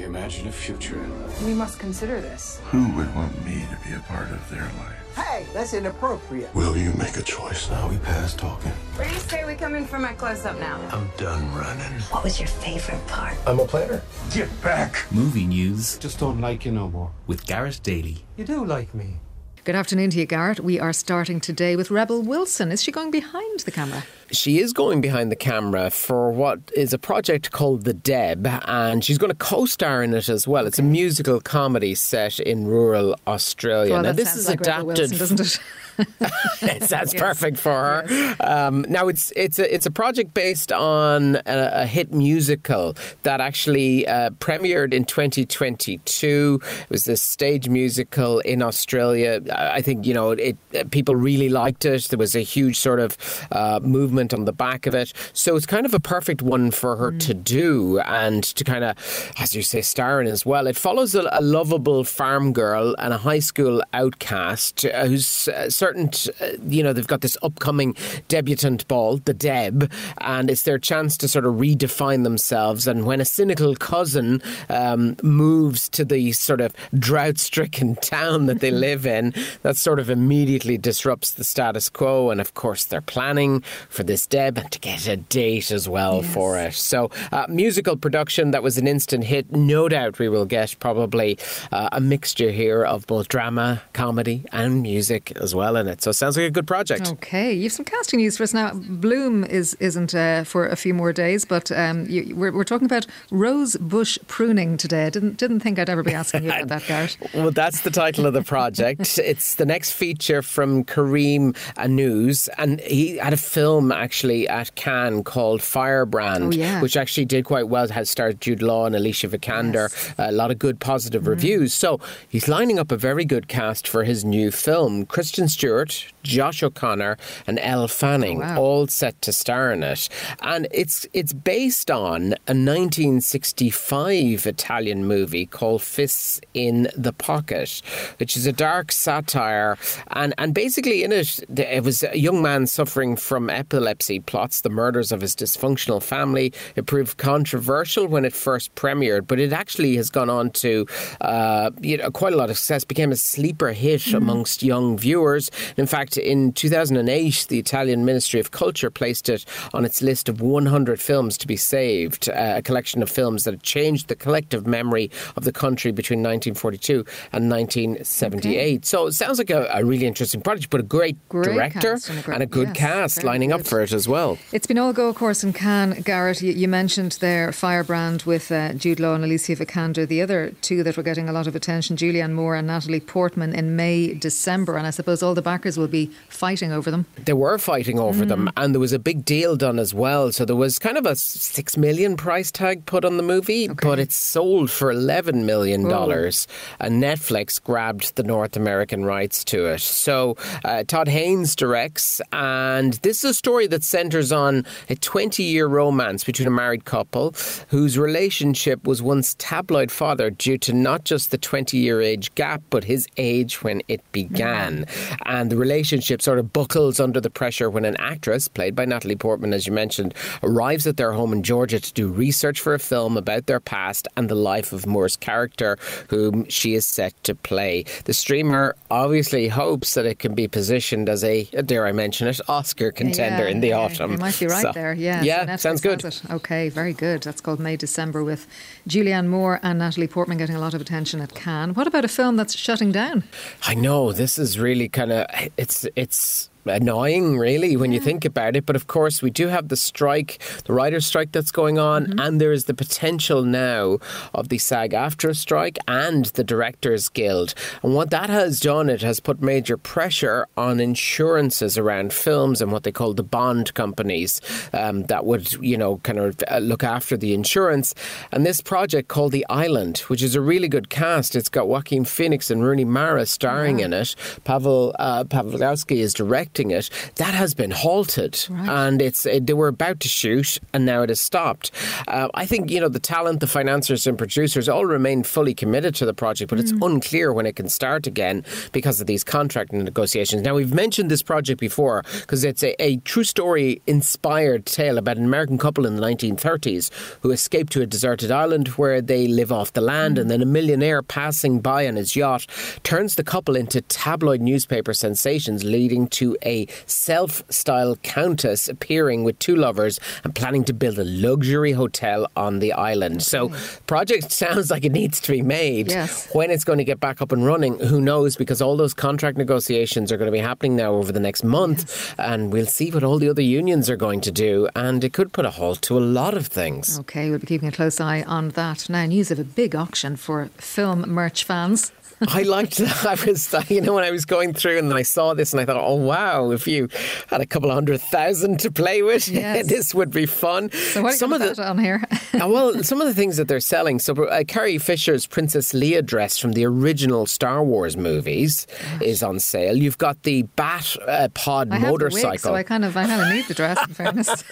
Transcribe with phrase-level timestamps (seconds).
[0.00, 0.98] We imagine a future.
[1.44, 2.58] We must consider this.
[2.70, 5.14] Who would want me to be a part of their life?
[5.14, 6.54] Hey, that's inappropriate.
[6.54, 7.86] Will you make a choice now?
[7.86, 8.70] We past talking.
[8.96, 10.80] Where do you say we come in for my close up now?
[10.90, 12.00] I'm done running.
[12.12, 13.36] What was your favorite part?
[13.46, 14.00] I'm a planner.
[14.32, 15.04] Get back.
[15.12, 17.10] Movie news Just don't like you no more.
[17.26, 18.24] with Garrett Daly.
[18.38, 19.16] You do like me.
[19.64, 20.60] Good afternoon to you, Garrett.
[20.60, 22.72] We are starting today with Rebel Wilson.
[22.72, 24.04] Is she going behind the camera?
[24.32, 29.04] She is going behind the camera for what is a project called The Deb, and
[29.04, 30.66] she's going to co star in it as well.
[30.66, 33.92] It's a musical comedy set in rural Australia.
[33.92, 34.86] Well, now, this is like adapted.
[34.86, 35.60] Wilson, doesn't it?
[36.62, 37.22] Yes, that's Yes.
[37.22, 38.36] perfect for her.
[38.40, 41.42] Um, now it's it's a it's a project based on a,
[41.82, 46.60] a hit musical that actually uh, premiered in 2022.
[46.82, 49.40] It was a stage musical in Australia.
[49.54, 50.56] I think you know it.
[50.90, 52.04] People really liked it.
[52.04, 53.16] There was a huge sort of
[53.52, 55.12] uh, movement on the back of it.
[55.32, 59.32] So it's kind of a perfect one for her to do and to kind of,
[59.38, 60.66] as you say, star in as well.
[60.66, 65.70] It follows a, a lovable farm girl and a high school outcast uh, who's uh,
[65.90, 66.10] certain,
[66.40, 67.96] uh, you know, they've got this upcoming
[68.28, 72.86] debutante ball, the Deb, and it's their chance to sort of redefine themselves.
[72.86, 78.60] And when a cynical cousin um, moves to the sort of drought stricken town that
[78.60, 82.30] they live in, that sort of immediately disrupts the status quo.
[82.30, 86.22] And of course, they're planning for this Deb and to get a date as well
[86.22, 86.74] for it.
[86.74, 89.50] So, uh, musical production that was an instant hit.
[89.50, 91.38] No doubt we will get probably
[91.72, 96.02] uh, a mixture here of both drama, comedy, and music as well in it.
[96.02, 97.08] So, it sounds like a good project.
[97.12, 98.72] Okay, you have some casting news for us now.
[98.74, 102.86] Bloom is isn't uh, for a few more days, but um, you, we're, we're talking
[102.86, 105.06] about rose bush pruning today.
[105.06, 107.16] I didn't didn't think I'd ever be asking you about that, Garrett.
[107.34, 109.18] Well, that's the title of the project.
[109.18, 115.24] it's the next feature from Karim Aïnouz, and he had a film actually at Cannes
[115.24, 116.80] called Firebrand, Oh, yeah.
[116.80, 117.84] which actually did quite well.
[117.84, 121.26] It has starred Jude Law and Alicia Vikander, a lot of good positive Mm.
[121.28, 121.74] reviews.
[121.74, 125.06] So he's lining up a very good cast for his new film.
[125.06, 128.58] Kristen Stewart, Josh O'Connor, and Elle Fanning, Oh, wow.
[128.62, 130.08] all set to star in it.
[130.40, 137.82] And it's it's based on a 1965 Italian movie called Fists in the Pocket,
[138.18, 139.76] which is a dark satire.
[140.12, 144.70] And, and basically, in it, it was a young man suffering from epilepsy, plots the
[144.70, 146.54] murders of his dysfunctional family.
[146.74, 150.86] It proved controversial when it first premiered, but it actually has gone on to
[151.20, 155.49] uh, you know, quite a lot of success, became a sleeper hit amongst young viewers.
[155.76, 159.44] In fact, in 2008, the Italian Ministry of Culture placed it
[159.74, 163.52] on its list of 100 films to be saved, uh, a collection of films that
[163.52, 168.84] had changed the collective memory of the country between 1942 and 1978.
[168.86, 171.98] So it sounds like a, a really interesting project, but a great, Great director
[172.32, 174.38] and a great- good yes, cast lining up for it as well.
[174.52, 176.02] It's been all go, of course, in Cannes.
[176.04, 180.06] Garrett, you, you mentioned there Firebrand with uh, Jude Law and Alicia Vikander.
[180.06, 183.54] The other two that were getting a lot of attention, Julianne Moore and Natalie Portman,
[183.54, 184.76] in May, December.
[184.76, 187.06] And I suppose all the backers will be fighting over them.
[187.24, 188.52] They were fighting over them, Mm.
[188.56, 190.32] and there was a big deal done as well.
[190.32, 193.98] So there was kind of a six million price tag put on the movie, but
[193.98, 196.46] it sold for eleven million dollars,
[196.78, 199.80] and Netflix grabbed the North American rights to it.
[199.80, 205.66] So uh, Todd Haynes directs, and this is a story that centers on a twenty-year
[205.66, 207.34] romance between a married couple
[207.68, 212.84] whose relationship was once tabloid fodder due to not just the twenty-year age gap, but
[212.84, 214.86] his age when it began,
[215.30, 219.14] and the relationship sort of buckles under the pressure when an actress, played by Natalie
[219.14, 222.80] Portman, as you mentioned, arrives at their home in Georgia to do research for a
[222.80, 227.36] film about their past and the life of Moore's character, whom she is set to
[227.36, 227.84] play.
[228.06, 232.26] The streamer obviously hopes that it can be positioned as a, uh, dare I mention
[232.26, 234.10] it, Oscar contender Yeah, in the yeah, autumn.
[234.10, 234.94] You might be right So, there.
[234.94, 236.04] Yeah, Yeah, so sounds good.
[236.28, 237.22] Okay, very good.
[237.22, 238.48] That's called May December with
[238.88, 241.76] Julianne Moore and Natalie Portman getting a lot of attention at Cannes.
[241.76, 243.22] What about a film that's shutting down?
[243.62, 245.19] I know this is really kind of
[245.56, 248.66] it's it's annoying, really, when you think about it.
[248.66, 252.40] But of course, we do have the strike, the writer's strike that's going on, and
[252.40, 253.98] there is the potential now
[254.34, 257.54] of the SAG AFTRA strike and the Directors Guild.
[257.82, 262.72] And what that has done, it has put major pressure on insurances around films and
[262.72, 264.40] what they call the bond companies
[264.72, 267.94] um, that would, you know, kind of uh, look after the insurance.
[268.32, 272.04] And this project called The Island, which is a really good cast, it's got Joaquin
[272.04, 274.14] Phoenix and Rooney Mara starring in it.
[274.44, 279.52] Pavel uh, Pawlikowski is directing directing it, that has been halted, and it's it, they
[279.52, 281.70] were about to shoot, and now it has stopped.
[282.08, 285.94] Uh, I think you know the talent, the financiers, and producers all remain fully committed
[285.96, 289.72] to the project, but it's unclear when it can start again because of these contract
[289.72, 290.42] negotiations.
[290.42, 295.16] Now we've mentioned this project before because it's a, a true story inspired tale about
[295.16, 296.90] an American couple in the 1930s
[297.22, 300.46] who escaped to a deserted island where they live off the land, and then a
[300.46, 302.46] millionaire passing by on his yacht
[302.82, 309.56] turns the couple into tabloid newspaper sensations, leading to a self-style countess appearing with two
[309.56, 313.22] lovers and planning to build a luxury hotel on the island.
[313.22, 313.84] So, hmm.
[313.86, 315.90] project sounds like it needs to be made.
[315.90, 316.28] Yes.
[316.32, 318.36] When it's going to get back up and running, who knows?
[318.36, 322.14] Because all those contract negotiations are going to be happening now over the next month,
[322.18, 325.32] and we'll see what all the other unions are going to do, and it could
[325.32, 326.98] put a halt to a lot of things.
[327.00, 328.88] Okay, we'll be keeping a close eye on that.
[328.88, 331.92] Now, news of a big auction for film merch fans.
[332.28, 333.04] I liked that.
[333.06, 335.52] I was, uh, you know, when I was going through and then I saw this
[335.52, 336.88] and I thought, oh wow, if you
[337.28, 339.66] had a couple of hundred thousand to play with, Yes.
[339.68, 340.70] this would be fun.
[340.70, 342.02] So, what some of the on here?
[342.34, 343.98] Uh, well, some of the things that they're selling.
[343.98, 348.66] So, uh, Carrie Fisher's Princess Leia dress from the original Star Wars movies
[349.00, 349.76] is on sale.
[349.76, 353.06] You've got the Bat uh, Pod I have the wig, so I kind of, I
[353.06, 353.78] kind of need the dress.
[353.86, 354.44] In fairness,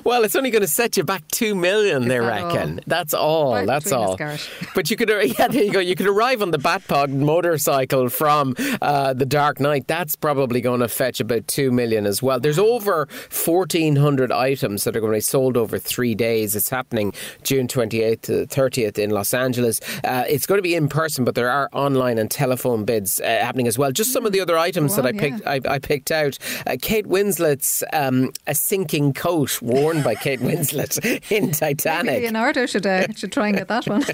[0.04, 2.54] well, it's only going to set you back two million, they that all?
[2.54, 2.80] reckon.
[2.86, 3.54] That's all.
[3.54, 4.18] Right that's all.
[4.74, 5.80] But you could, yeah, there you go.
[5.80, 9.86] You could arrive on the Bat Pod motorcycle from uh, the Dark Knight.
[9.88, 12.40] That's probably going to fetch about two million as well.
[12.40, 16.29] There's over fourteen hundred items that are going to be sold over three days.
[16.38, 17.12] It's happening
[17.42, 19.80] June twenty eighth to thirtieth in Los Angeles.
[20.04, 23.24] Uh, it's going to be in person, but there are online and telephone bids uh,
[23.24, 23.92] happening as well.
[23.92, 25.46] Just some of the other items that I picked.
[25.46, 31.30] I, I picked out uh, Kate Winslet's um, a sinking coat worn by Kate Winslet
[31.30, 32.22] in Titanic.
[32.22, 34.04] Leonardo should uh, should try and get that one.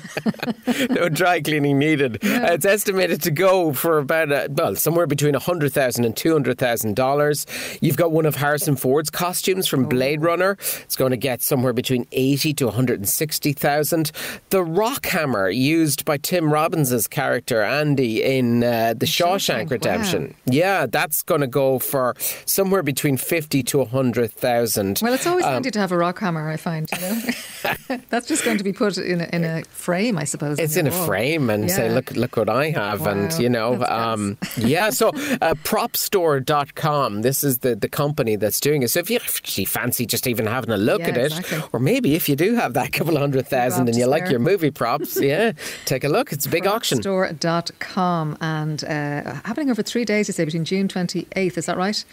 [0.90, 2.16] no dry cleaning needed.
[2.24, 6.32] Uh, it's estimated to go for about uh, well somewhere between hundred thousand and two
[6.32, 7.46] hundred thousand dollars.
[7.80, 10.56] You've got one of Harrison Ford's costumes from Blade Runner.
[10.82, 14.12] It's going to get somewhere between eighty to one hundred and sixty thousand.
[14.50, 20.34] The rock hammer used by Tim Robbins' character Andy in uh, the Shawshank Shawshank, Redemption.
[20.46, 22.14] Yeah, that's going to go for
[22.44, 25.00] somewhere between fifty to hundred thousand.
[25.02, 26.48] Well, it's always Um, handy to have a rock hammer.
[26.48, 27.20] I find, you know,
[28.10, 30.58] that's just going to be put in a, in a frame, I suppose.
[30.58, 31.06] It's in a wall.
[31.06, 34.90] frame and say, look, look what I have, and you know, um, yeah.
[34.90, 37.22] So, uh, propstore.com.
[37.22, 38.90] This is the the company that's doing it.
[38.90, 41.62] So, if you actually fancy just even having a look Yeah, at it, exactly.
[41.72, 44.32] or maybe if you do have that couple of hundred thousand and you like there.
[44.32, 45.52] your movie props, yeah,
[45.84, 46.32] take a look.
[46.32, 47.00] It's a big auction.
[47.02, 52.04] Store.com and uh, happening over three days, you say, between June 28th, is that right?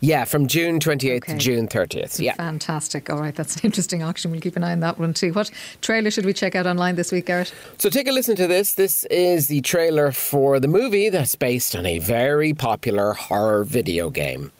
[0.00, 1.34] Yeah, from June twenty eighth Okay.
[1.34, 2.18] to June thirtieth.
[2.20, 2.34] Yeah.
[2.34, 3.08] Fantastic.
[3.10, 4.30] All right, that's an interesting auction.
[4.30, 5.32] We'll keep an eye on that one too.
[5.32, 5.50] What
[5.80, 7.52] trailer should we check out online this week, Garrett?
[7.78, 8.74] So take a listen to this.
[8.74, 14.10] This is the trailer for the movie that's based on a very popular horror video
[14.10, 14.50] game.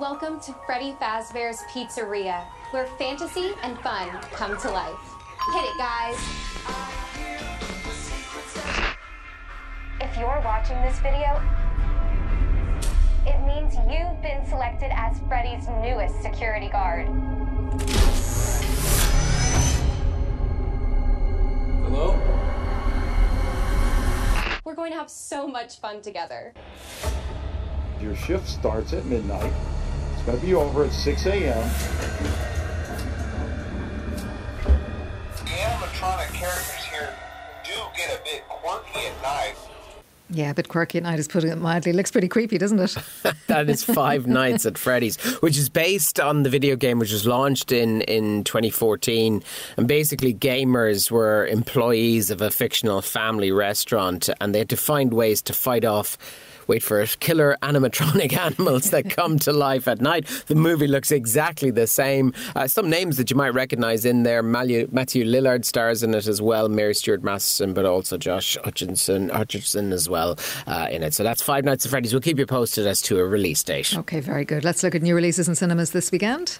[0.00, 4.94] Welcome to Freddy Fazbear's Pizzeria, where fantasy and fun come to life.
[5.54, 6.18] Hit it, guys.
[10.02, 11.40] If you're watching this video,
[13.24, 17.06] it means you've been selected as Freddy's newest security guard.
[21.84, 22.20] Hello?
[24.62, 26.52] We're going to have so much fun together.
[28.02, 29.54] Your shift starts at midnight.
[30.26, 31.68] It's going to be over at 6 a.m.
[35.36, 37.14] The animatronic characters here
[37.62, 39.54] do get a bit quirky at night.
[40.28, 41.92] Yeah, a bit quirky at night is putting it mildly.
[41.92, 42.96] Looks pretty creepy, doesn't it?
[43.46, 47.24] that is Five Nights at Freddy's, which is based on the video game which was
[47.24, 49.44] launched in, in 2014.
[49.76, 55.14] And basically, gamers were employees of a fictional family restaurant and they had to find
[55.14, 56.18] ways to fight off.
[56.66, 57.18] Wait for it.
[57.20, 60.26] Killer animatronic animals that come to life at night.
[60.46, 62.32] The movie looks exactly the same.
[62.54, 64.42] Uh, some names that you might recognise in there.
[64.42, 66.68] Matthew, Matthew Lillard stars in it as well.
[66.68, 71.14] Mary Stuart Masterson, but also Josh Hutchinson, Hutcherson as well uh, in it.
[71.14, 72.12] So that's Five Nights at Freddy's.
[72.12, 73.96] We'll keep you posted as to a release date.
[73.96, 74.64] Okay, very good.
[74.64, 76.58] Let's look at new releases in cinemas this weekend.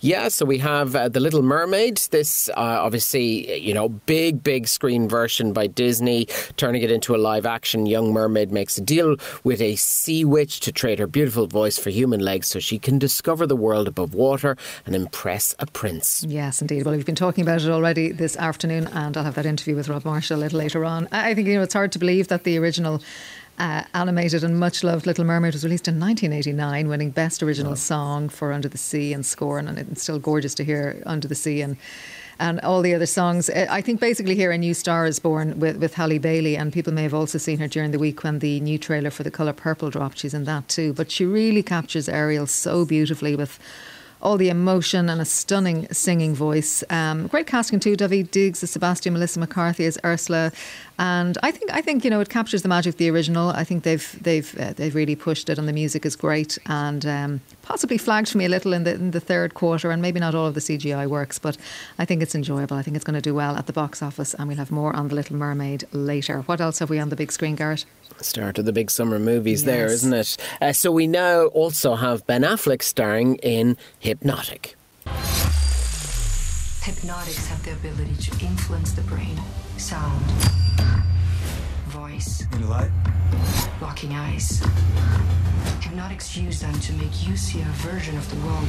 [0.00, 1.98] Yeah, so we have uh, The Little Mermaid.
[2.10, 7.18] This, uh, obviously, you know, big, big screen version by Disney, turning it into a
[7.18, 7.86] live action.
[7.86, 11.90] Young Mermaid makes a deal with a sea witch to trade her beautiful voice for
[11.90, 14.56] human legs so she can discover the world above water
[14.86, 16.24] and impress a prince.
[16.28, 16.84] Yes, indeed.
[16.84, 19.88] Well, we've been talking about it already this afternoon, and I'll have that interview with
[19.88, 21.08] Rob Marshall a little later on.
[21.12, 23.02] I I think you know it's hard to believe that the original.
[23.58, 28.28] Uh, animated and much loved Little Mermaid was released in 1989, winning Best Original Song
[28.28, 31.62] for Under the Sea and score, and it's still gorgeous to hear Under the Sea.
[31.62, 31.76] And
[32.38, 33.50] and all the other songs.
[33.50, 36.72] Uh, I think basically here a new star is born with, with Halle Bailey, and
[36.72, 39.30] people may have also seen her during the week when the new trailer for The
[39.30, 40.18] Colour Purple dropped.
[40.18, 40.92] She's in that too.
[40.92, 43.58] But she really captures Ariel so beautifully with
[44.20, 46.82] all the emotion and a stunning singing voice.
[46.90, 47.96] Um, great casting too.
[47.96, 50.52] Daveed Diggs as Sebastian, Melissa McCarthy as Ursula,
[50.98, 53.50] and I think I think you know it captures the magic of the original.
[53.50, 57.06] I think they've they've uh, they've really pushed it, and the music is great, and
[57.06, 60.18] um, possibly flagged for me a little in the in the third quarter, and maybe
[60.18, 61.56] not all of the CGI works, but
[61.98, 62.76] I think it's enjoyable.
[62.78, 64.96] I think it's going to do well at the box office, and we'll have more
[64.96, 66.40] on the Little Mermaid later.
[66.42, 67.84] What else have we on the big screen, Garrett?
[68.22, 69.92] Start of the big summer movies there, Yes.
[69.92, 70.36] isn't it?
[70.60, 74.74] Uh, so we now also have Ben Affleck starring in Hypnotic.
[76.82, 79.38] Hypnotics have the ability to influence the brain,
[79.76, 80.24] sound,
[81.88, 82.90] voice, Any light?
[83.80, 84.60] locking eyes.
[85.80, 88.68] Hypnotics use them to make you see a version of the world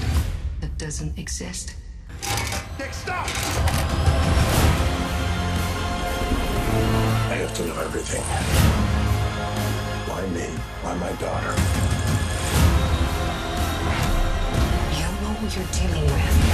[0.62, 1.76] that doesn't exist.
[2.78, 3.28] Nick, stop!
[7.32, 8.24] I have to know everything.
[10.08, 10.48] Why me?
[10.82, 11.54] Why my daughter?
[14.96, 16.49] You know who you're dealing with.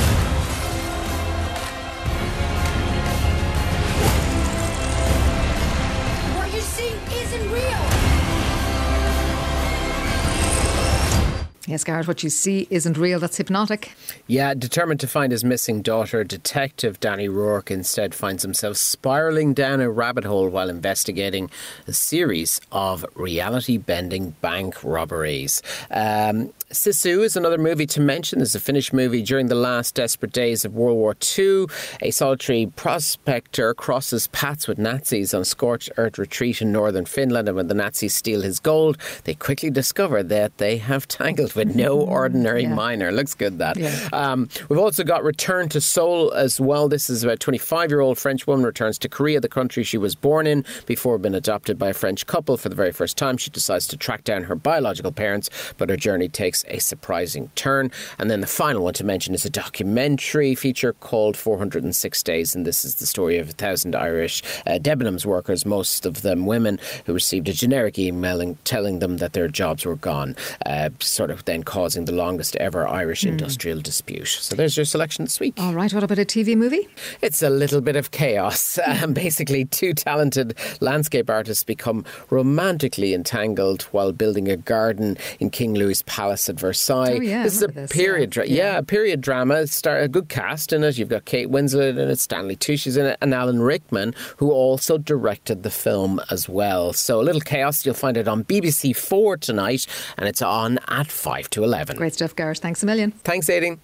[11.84, 13.20] What you see isn't real.
[13.20, 13.94] That's hypnotic.
[14.28, 19.82] Yeah, determined to find his missing daughter, Detective Danny Rourke instead finds himself spiraling down
[19.82, 21.50] a rabbit hole while investigating
[21.88, 25.62] a series of reality bending bank robberies.
[25.92, 28.40] Um, Sisu is another movie to mention.
[28.40, 31.68] This is a Finnish movie during the last desperate days of World War II.
[32.02, 37.48] A solitary prospector crosses paths with Nazis on a scorched earth retreat in northern Finland,
[37.48, 41.76] and when the Nazis steal his gold, they quickly discover that they have tangled with
[41.76, 42.74] no ordinary Yeah.
[42.76, 43.10] miner.
[43.12, 43.78] Looks good, that.
[43.78, 43.96] Yeah.
[44.12, 46.90] Um, we've also got Return to Seoul as well.
[46.90, 50.14] This is about 25 year old French woman returns to Korea, the country she was
[50.14, 53.38] born in, before being adopted by a French couple for the very first time.
[53.38, 57.92] She decides to track down her biological parents, but her journey takes a surprising turn.
[58.20, 62.66] And then the final one to mention is a documentary feature called 406 Days, and
[62.66, 66.80] this is the story of a thousand Irish uh, Debenhams workers, most of them women,
[67.06, 71.46] who received a generic email telling them that their jobs were gone, uh, sort of
[71.46, 74.28] then causing the longest ever Irish industrial dispute.
[74.28, 75.54] So there's your selection this week.
[75.58, 76.88] All right, what about a TV movie?
[77.22, 78.80] It's a little bit of chaos.
[78.96, 85.74] Um, basically, two talented landscape artists become romantically entangled while building a garden in King
[85.74, 87.18] Louis Palace at Versailles.
[87.18, 88.44] Oh, yeah, this is a this, period, yeah.
[88.44, 88.78] dra- yeah.
[88.78, 89.68] A period drama.
[89.68, 90.98] Star a good cast in it.
[90.98, 94.98] You've got Kate Winslet in it, Stanley Tucci's in it, and Alan Rickman, who also
[94.98, 96.94] directed the film as well.
[96.94, 97.86] So a little chaos.
[97.86, 99.86] You'll find it on BBC Four tonight,
[100.18, 101.98] and it's on at five to eleven.
[101.98, 102.60] Great stuff, Garrett.
[102.60, 103.12] Thanks a million.
[103.12, 103.82] Thanks, Aiding.